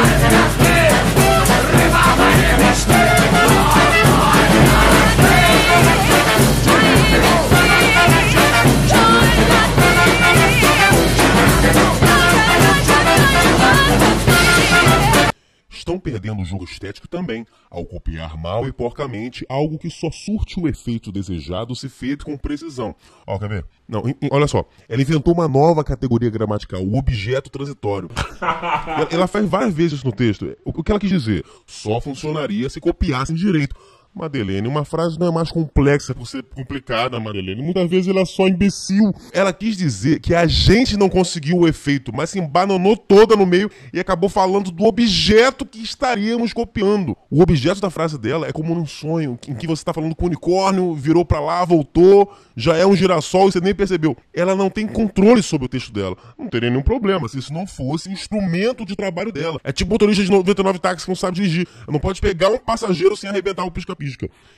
[15.81, 20.59] Estão perdendo o jogo estético também, ao copiar mal e porcamente algo que só surte
[20.59, 22.95] o efeito desejado se feito com precisão.
[23.25, 23.65] Ó, quer ver?
[23.89, 24.63] Não, em- em- olha só.
[24.87, 28.09] Ela inventou uma nova categoria gramatical, o objeto transitório.
[28.39, 30.55] ela, ela faz várias vezes isso no texto.
[30.63, 31.43] O, o que ela quis dizer?
[31.65, 33.75] Só funcionaria se copiassem direito.
[34.13, 37.61] Madeleine, uma frase não é mais complexa por ser complicada, Madeleine.
[37.61, 39.13] Muitas vezes ela é só imbecil.
[39.31, 43.45] Ela quis dizer que a gente não conseguiu o efeito, mas se embananou toda no
[43.45, 47.15] meio e acabou falando do objeto que estaríamos copiando.
[47.29, 50.25] O objeto da frase dela é como num sonho, em que você está falando com
[50.25, 54.17] o unicórnio, virou pra lá, voltou, já é um girassol e você nem percebeu.
[54.33, 56.17] Ela não tem controle sobre o texto dela.
[56.37, 59.59] Não teria nenhum problema se isso não fosse um instrumento de trabalho dela.
[59.63, 61.67] É tipo motorista de 99 táxi que não sabe dirigir.
[61.87, 63.71] Não pode pegar um passageiro sem arrebentar o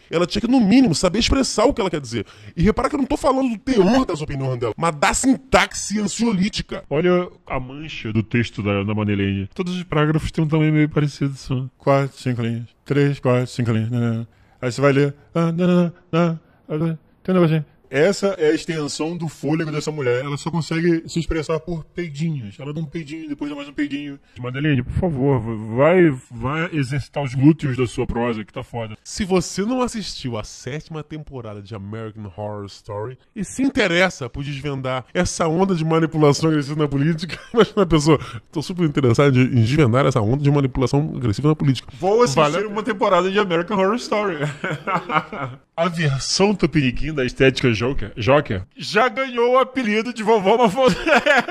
[0.10, 2.26] Ela tinha que, no mínimo, saber expressar o que ela quer dizer.
[2.56, 6.00] E repara que eu não tô falando do teor das opiniões dela, mas da sintaxe
[6.00, 6.84] ansiolítica.
[6.90, 9.50] Olha a mancha do texto da, da Madeleine.
[9.54, 11.34] Todos os parágrafos têm um tamanho meio parecido.
[11.36, 12.66] São quatro, cinco linhas.
[12.86, 14.28] Três, quatro, cinco linhas.
[14.62, 15.16] Aí você vai ler.
[15.34, 17.66] ah, né, né, Tem um negocinho.
[17.94, 20.26] Essa é a extensão do fôlego dessa mulher.
[20.26, 22.60] Ela só consegue se expressar por peidinhos.
[22.60, 24.20] Ela dá um peidinho, depois dá mais um peidinho.
[24.40, 25.40] Madeleine, por favor,
[25.76, 28.98] vai, vai exercitar os glúteos da sua prosa, que tá foda.
[29.04, 34.44] Se você não assistiu a sétima temporada de American Horror Story e se interessa por
[34.44, 38.20] desvendar essa onda de manipulação agressiva na política, imagina a pessoa,
[38.52, 41.94] tô super interessado em desvendar essa onda de manipulação agressiva na política.
[42.00, 44.38] Vou assistir Vale- uma temporada de American Horror Story.
[45.76, 50.96] a versão tupiniquim da estética Joker, Joker já ganhou o apelido de vovó Mafona.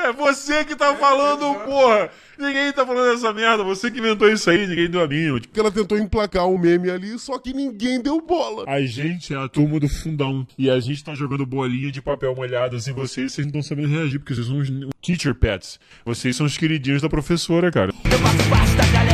[0.03, 2.11] É você que tá falando, porra!
[2.39, 5.41] Ninguém tá falando essa merda, você que inventou isso aí, ninguém deu a mínima.
[5.41, 8.65] Porque ela tentou emplacar um meme ali, só que ninguém deu bola.
[8.67, 10.47] A gente é a turma do fundão.
[10.59, 13.89] E a gente tá jogando bolinha de papel molhadas em vocês, vocês não estão sabendo
[13.89, 15.79] reagir, porque vocês são os teacher pets.
[16.05, 17.93] Vocês são os queridinhos da professora, cara.
[18.05, 19.12] Eu faço parte da galera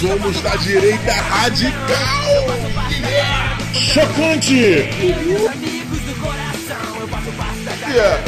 [0.00, 2.46] Somos da direita radical!
[3.72, 4.88] Chocante!
[7.80, 8.24] Galera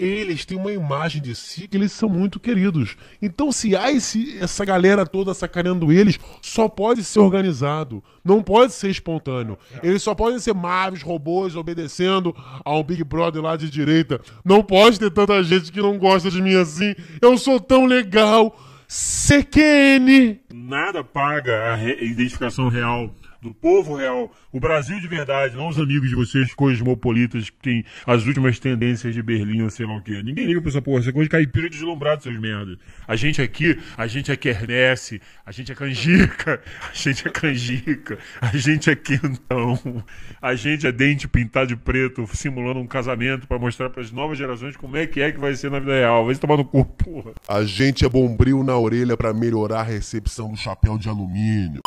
[0.00, 2.96] Eles têm uma imagem de si que eles são muito queridos.
[3.22, 8.02] Então, se há esse- essa galera toda sacaneando eles, só pode ser organizado.
[8.24, 9.58] Não pode ser espontâneo.
[9.82, 14.20] Eles só podem ser maves, robôs, obedecendo a um Big Brother lá de direita.
[14.44, 16.94] Não pode ter tanta gente que não gosta de mim assim.
[17.20, 18.56] Eu sou tão legal.
[18.88, 20.38] CQN.
[20.52, 23.10] Nada paga a re- identificação real
[23.44, 27.84] do povo real, o Brasil de verdade, não os amigos de vocês cosmopolitas que têm
[28.06, 30.22] as últimas tendências de Berlim ou sei lá o quê.
[30.22, 32.78] Ninguém liga pra essa porra, você é coisa de caipira deslumbrado, seus merdas.
[33.06, 38.18] A gente aqui, a gente é quermesse, a gente é canjica, a gente é canjica,
[38.40, 40.02] a gente é quentão,
[40.40, 44.74] a gente é dente pintado de preto, simulando um casamento pra mostrar pras novas gerações
[44.74, 46.24] como é que é que vai ser na vida real.
[46.24, 47.32] Vai se tomar no cu, porra.
[47.46, 51.82] A gente é bombril na orelha pra melhorar a recepção do chapéu de alumínio.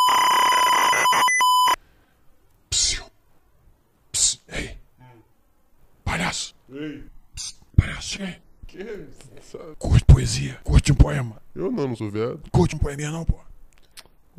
[6.07, 6.55] Palhaço.
[6.71, 7.03] Ei.
[7.75, 9.07] Palhaço, chega aí.
[9.77, 10.57] Curte poesia.
[10.63, 11.41] Curte um poema.
[11.53, 12.41] Eu não, não sou viado.
[12.49, 13.37] Curte um poeminha não, pô.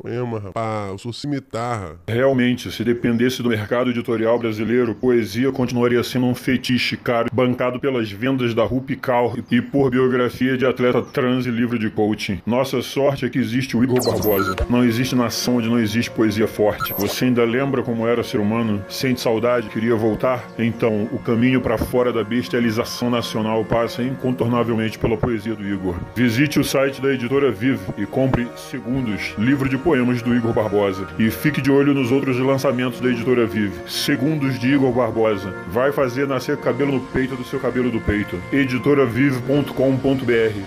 [0.01, 0.91] Poema, rapaz.
[0.91, 1.97] Eu sou cimitarra.
[2.07, 8.09] Realmente, se dependesse do mercado editorial brasileiro, poesia continuaria sendo um fetiche caro, bancado pelas
[8.09, 12.41] vendas da Rupical e por biografia de atleta trans e livro de coaching.
[12.45, 14.55] Nossa sorte é que existe o Igor Barbosa.
[14.69, 16.93] Não existe nação onde não existe poesia forte.
[16.93, 18.81] Você ainda lembra como era ser humano?
[18.87, 19.67] Sente saudade?
[19.67, 20.49] Queria voltar?
[20.57, 25.95] Então, o caminho para fora da bestialização nacional passa incontornavelmente pela poesia do Igor.
[26.15, 31.07] Visite o site da editora Vive e compre Segundos, livro de poemas do Igor Barbosa.
[31.17, 33.89] E fique de olho nos outros lançamentos da editora Vive.
[33.89, 35.49] Segundos de Igor Barbosa.
[35.67, 38.39] Vai fazer nascer cabelo no peito do seu cabelo do peito.
[38.53, 40.61] editoravive.com.br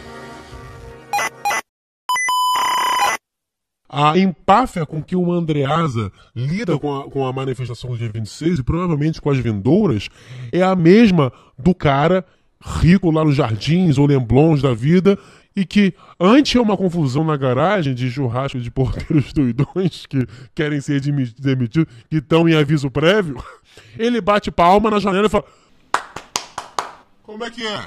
[3.89, 8.59] A empáfia com que o Andreasa lida com a, com a manifestação do dia 26
[8.59, 10.09] e provavelmente com as vindouras
[10.51, 12.25] é a mesma do cara
[12.61, 15.17] rico lá nos jardins ou lemblons da vida
[15.55, 20.81] e que antes é uma confusão na garagem de churrasco de porteiros doidões que querem
[20.81, 23.43] ser demi- demitidos, que estão em aviso prévio,
[23.99, 25.45] ele bate palma na janela e fala
[27.23, 27.81] Como é que é?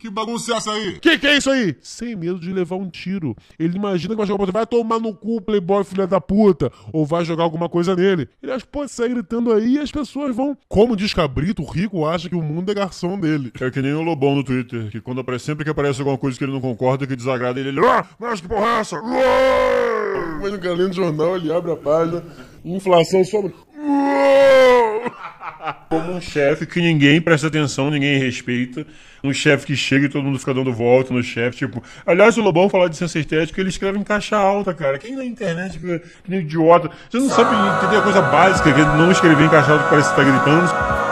[0.00, 0.98] Que bagunça é essa aí?
[0.98, 1.76] Que que é isso aí?
[1.82, 3.36] Sem medo de levar um tiro.
[3.58, 6.72] Ele imagina que vai jogar pra você, vai tomar no cu, playboy, filha da puta,
[6.90, 8.26] ou vai jogar alguma coisa nele.
[8.42, 10.56] Ele acha que pode sair gritando aí e as pessoas vão.
[10.70, 13.52] Como diz Cabrito, o rico acha que o mundo é garçom dele.
[13.60, 16.38] É que nem o Lobão no Twitter, que quando aparece, sempre que aparece alguma coisa
[16.38, 17.86] que ele não concorda, que desagrada ele, ele.
[17.86, 19.02] Ah, mas que porra é essa?
[19.02, 22.24] Mas no galinho do jornal ele abre a página,
[22.64, 23.54] inflação sobe.
[25.88, 28.86] Como um chefe que ninguém presta atenção, ninguém respeita.
[29.22, 31.58] Um chefe que chega e todo mundo fica dando volta no chefe.
[31.58, 34.98] Tipo, aliás, o Lobão falar de ciência estética, ele escreve em caixa alta, cara.
[34.98, 36.90] Quem na internet fica que idiota?
[37.10, 40.16] Você não sabe entender a coisa básica, que não escrever em caixa alta parece que
[40.16, 41.09] tá gritando.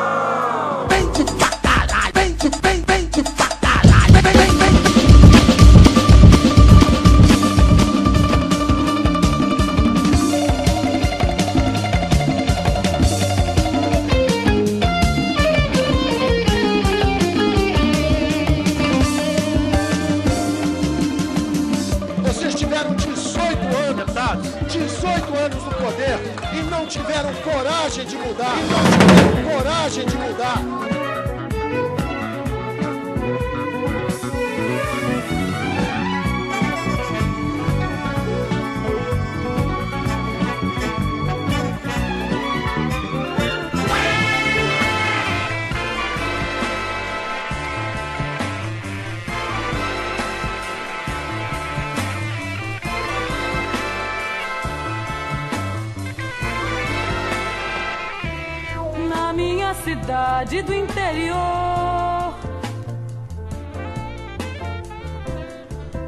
[59.28, 62.34] Na minha cidade do interior,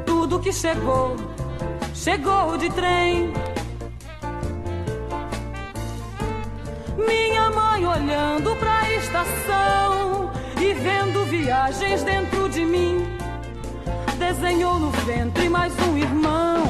[0.07, 1.15] tudo que chegou,
[1.93, 3.31] chegou de trem.
[6.97, 13.05] Minha mãe olhando pra estação e vendo viagens dentro de mim,
[14.17, 16.63] desenhou no ventre mais um irmão.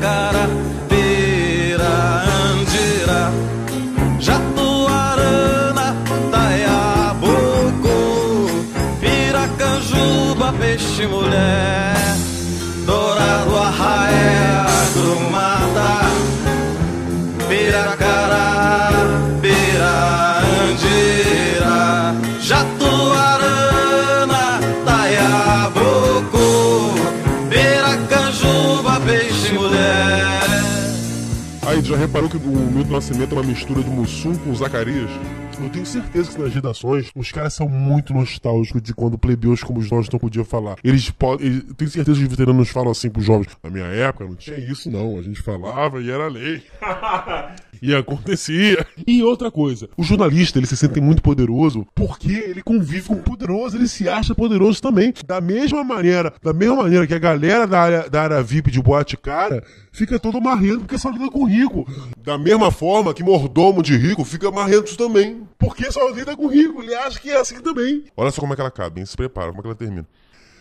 [0.00, 0.77] cara.
[31.88, 35.08] Já reparou que o Milton Nascimento é uma mistura de Mussum com Zacarias?
[35.58, 39.80] Eu tenho certeza que nas redações os caras são muito nostálgicos de quando plebeus como
[39.80, 40.76] os jovens não podiam falar.
[40.84, 41.64] Eles podem.
[41.66, 43.56] Eu tenho certeza que os veteranos falam assim pros jovens.
[43.62, 45.18] Na minha época não tinha isso, não.
[45.18, 46.62] A gente falava e era lei.
[47.80, 48.86] E acontecia.
[49.06, 53.22] E outra coisa, o jornalista ele se sente muito poderoso porque ele convive com o
[53.22, 55.12] poderoso, ele se acha poderoso também.
[55.26, 58.82] Da mesma maneira, da mesma maneira que a galera da área, da área VIP de
[58.82, 59.62] boate cara
[59.92, 61.86] fica todo marrento porque só lida com rico.
[62.22, 65.42] Da mesma forma que mordomo de rico fica marrento também.
[65.58, 68.04] Porque só lida com rico, ele acha que é assim também.
[68.16, 69.06] Olha só como é que ela acaba, hein?
[69.06, 70.06] Se prepara, como é que ela termina.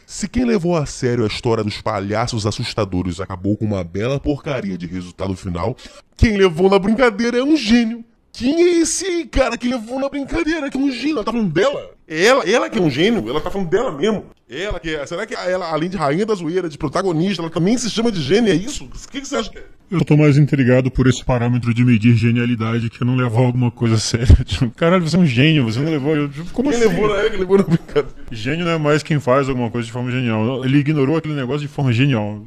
[0.10, 4.78] Se quem levou a sério a história dos palhaços assustadores acabou com uma bela porcaria
[4.78, 5.76] de resultado final,
[6.16, 8.06] quem levou na brincadeira é um gênio.
[8.32, 10.70] Quem é esse cara que levou na brincadeira?
[10.70, 11.18] Que é um gênio.
[11.18, 11.92] Ela tá falando dela?
[12.08, 13.30] Ela, ela que é um gênio?
[13.30, 14.28] Ela tá falando dela mesmo?
[14.50, 15.06] Ela que é.
[15.06, 18.22] Será que ela, além de rainha da zoeira, de protagonista, ela também se chama de
[18.22, 18.50] gênio?
[18.50, 18.86] É isso?
[18.86, 19.66] O que, que você acha que é?
[19.90, 23.96] Eu tô mais intrigado por esse parâmetro de medir genialidade que não levar alguma coisa
[23.96, 24.36] a sério.
[24.44, 26.14] Tipo, caralho, você é um gênio, você não levou.
[26.16, 26.90] Eu, tipo, como Quem assim?
[26.90, 28.10] levou na que levou na brincadeira?
[28.30, 30.66] Gênio não é mais quem faz alguma coisa de forma genial.
[30.66, 32.46] Ele ignorou aquele negócio de forma genial.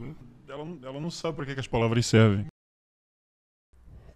[0.48, 2.44] Ela, não- ela não sabe pra que, que as palavras servem.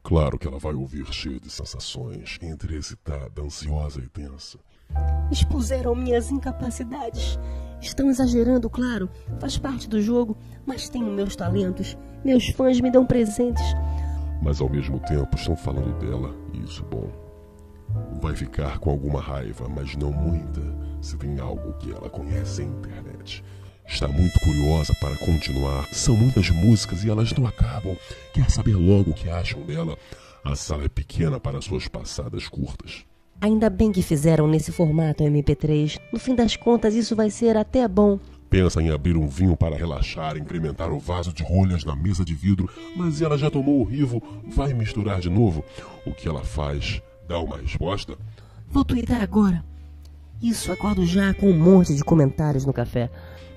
[0.03, 4.59] Claro que ela vai ouvir cheia de sensações, entre excitada, ansiosa e tensa.
[5.33, 7.39] Expuseram minhas incapacidades.
[7.81, 9.09] Estão exagerando, claro.
[9.41, 10.37] Faz parte do jogo.
[10.67, 11.97] Mas tenho meus talentos.
[12.25, 13.63] Meus fãs me dão presentes.
[14.43, 17.09] Mas ao mesmo tempo estão falando dela, e isso é bom.
[18.21, 20.61] Vai ficar com alguma raiva, mas não muita,
[21.01, 23.45] se tem algo que ela conhece em internet.
[23.87, 25.87] Está muito curiosa para continuar.
[25.93, 27.97] São muitas músicas e elas não acabam.
[28.33, 29.97] Quer saber logo o que acham dela?
[30.43, 33.05] A sala é pequena para suas passadas curtas.
[33.41, 36.01] Ainda bem que fizeram nesse formato MP3.
[36.13, 38.19] No fim das contas, isso vai ser até bom.
[38.55, 42.35] Pensa em abrir um vinho para relaxar, incrementar o vaso de rolhas na mesa de
[42.35, 45.65] vidro, mas ela já tomou o rivo, vai misturar de novo.
[46.07, 47.03] O que ela faz?
[47.27, 48.17] Dá uma resposta?
[48.71, 49.65] Vou twittar agora.
[50.41, 53.11] Isso, acordo já com um monte de comentários no café.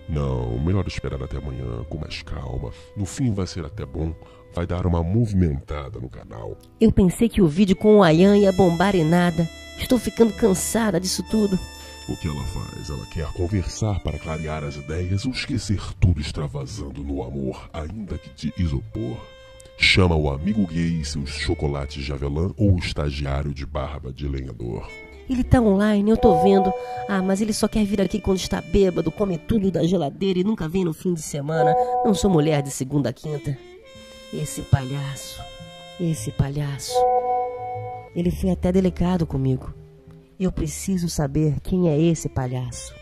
[0.09, 2.71] Não, melhor esperar até amanhã, com mais calma.
[2.97, 4.15] No fim vai ser até bom.
[4.51, 6.57] Vai dar uma movimentada no canal.
[6.81, 9.47] Eu pensei que o vídeo com o Ayan ia bombar e nada.
[9.77, 11.55] Estou ficando cansada disso tudo.
[12.09, 12.89] O que ela faz?
[12.89, 18.29] Ela quer conversar para clarear as ideias ou esquecer tudo extravasando no amor, ainda que
[18.29, 19.17] de isopor?
[19.77, 24.89] Chama o amigo gay seus chocolates de avelã ou o estagiário de barba de lenhador.
[25.29, 26.71] Ele tá online, eu tô vendo.
[27.09, 30.43] Ah, mas ele só quer vir aqui quando está bêbado, come tudo da geladeira e
[30.43, 31.75] nunca vem no fim de semana.
[32.05, 33.57] Não sou mulher de segunda a quinta.
[34.33, 35.41] Esse palhaço.
[35.99, 36.93] Esse palhaço.
[38.15, 39.73] Ele foi até delicado comigo.
[40.39, 42.96] Eu preciso saber quem é esse palhaço.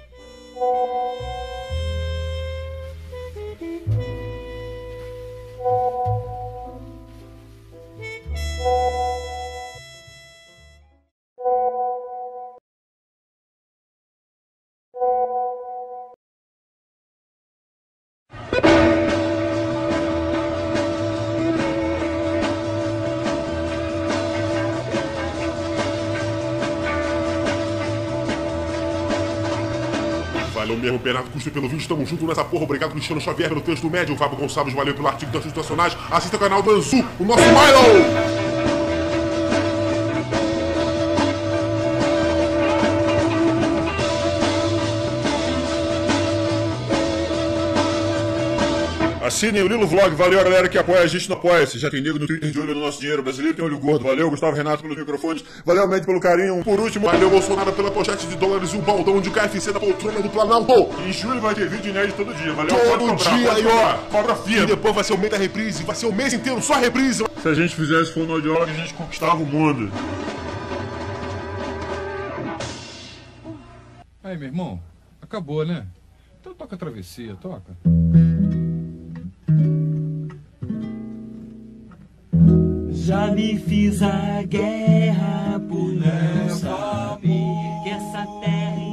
[30.85, 32.63] Mesmo, Bernardo Custa pelo vídeo, tamo junto nessa porra.
[32.63, 34.15] Obrigado, Cristiano Xavier, pelo texto médio.
[34.15, 35.97] Fábio Gonçalves, valeu pelo artigo das institucionais.
[36.11, 38.44] Assista o canal do Anzu, o nosso Milo!
[49.35, 51.77] Assinem o Lilo Vlog, valeu a galera que apoia a gente no Apoia-se.
[51.77, 53.21] Já tem nego no Twitter de olho no nosso dinheiro.
[53.21, 54.29] Brasileiro tem olho gordo, valeu.
[54.29, 56.63] Gustavo Renato pelos microfones, valeu Médio pelo carinho.
[56.63, 60.21] Por último, Valeu, Bolsonaro, pela pochete de dólares e o baldão de KFC da poltrona
[60.21, 60.71] do Planalto.
[61.05, 62.73] em julho vai ter vídeo inédito todo dia, valeu.
[62.97, 63.97] Todo dia aí, ó.
[64.09, 64.65] Cobra E fia.
[64.65, 67.25] depois vai ser o mês da reprise, vai ser o mês inteiro só reprise.
[67.41, 69.91] Se a gente fizesse fonoaudiólogo, a gente conquistava o mundo.
[74.23, 74.81] Aí, meu irmão,
[75.21, 75.85] acabou, né?
[76.39, 77.75] Então toca a travessia, toca.
[82.91, 88.84] Já me fiz a guerra por não saber que essa terra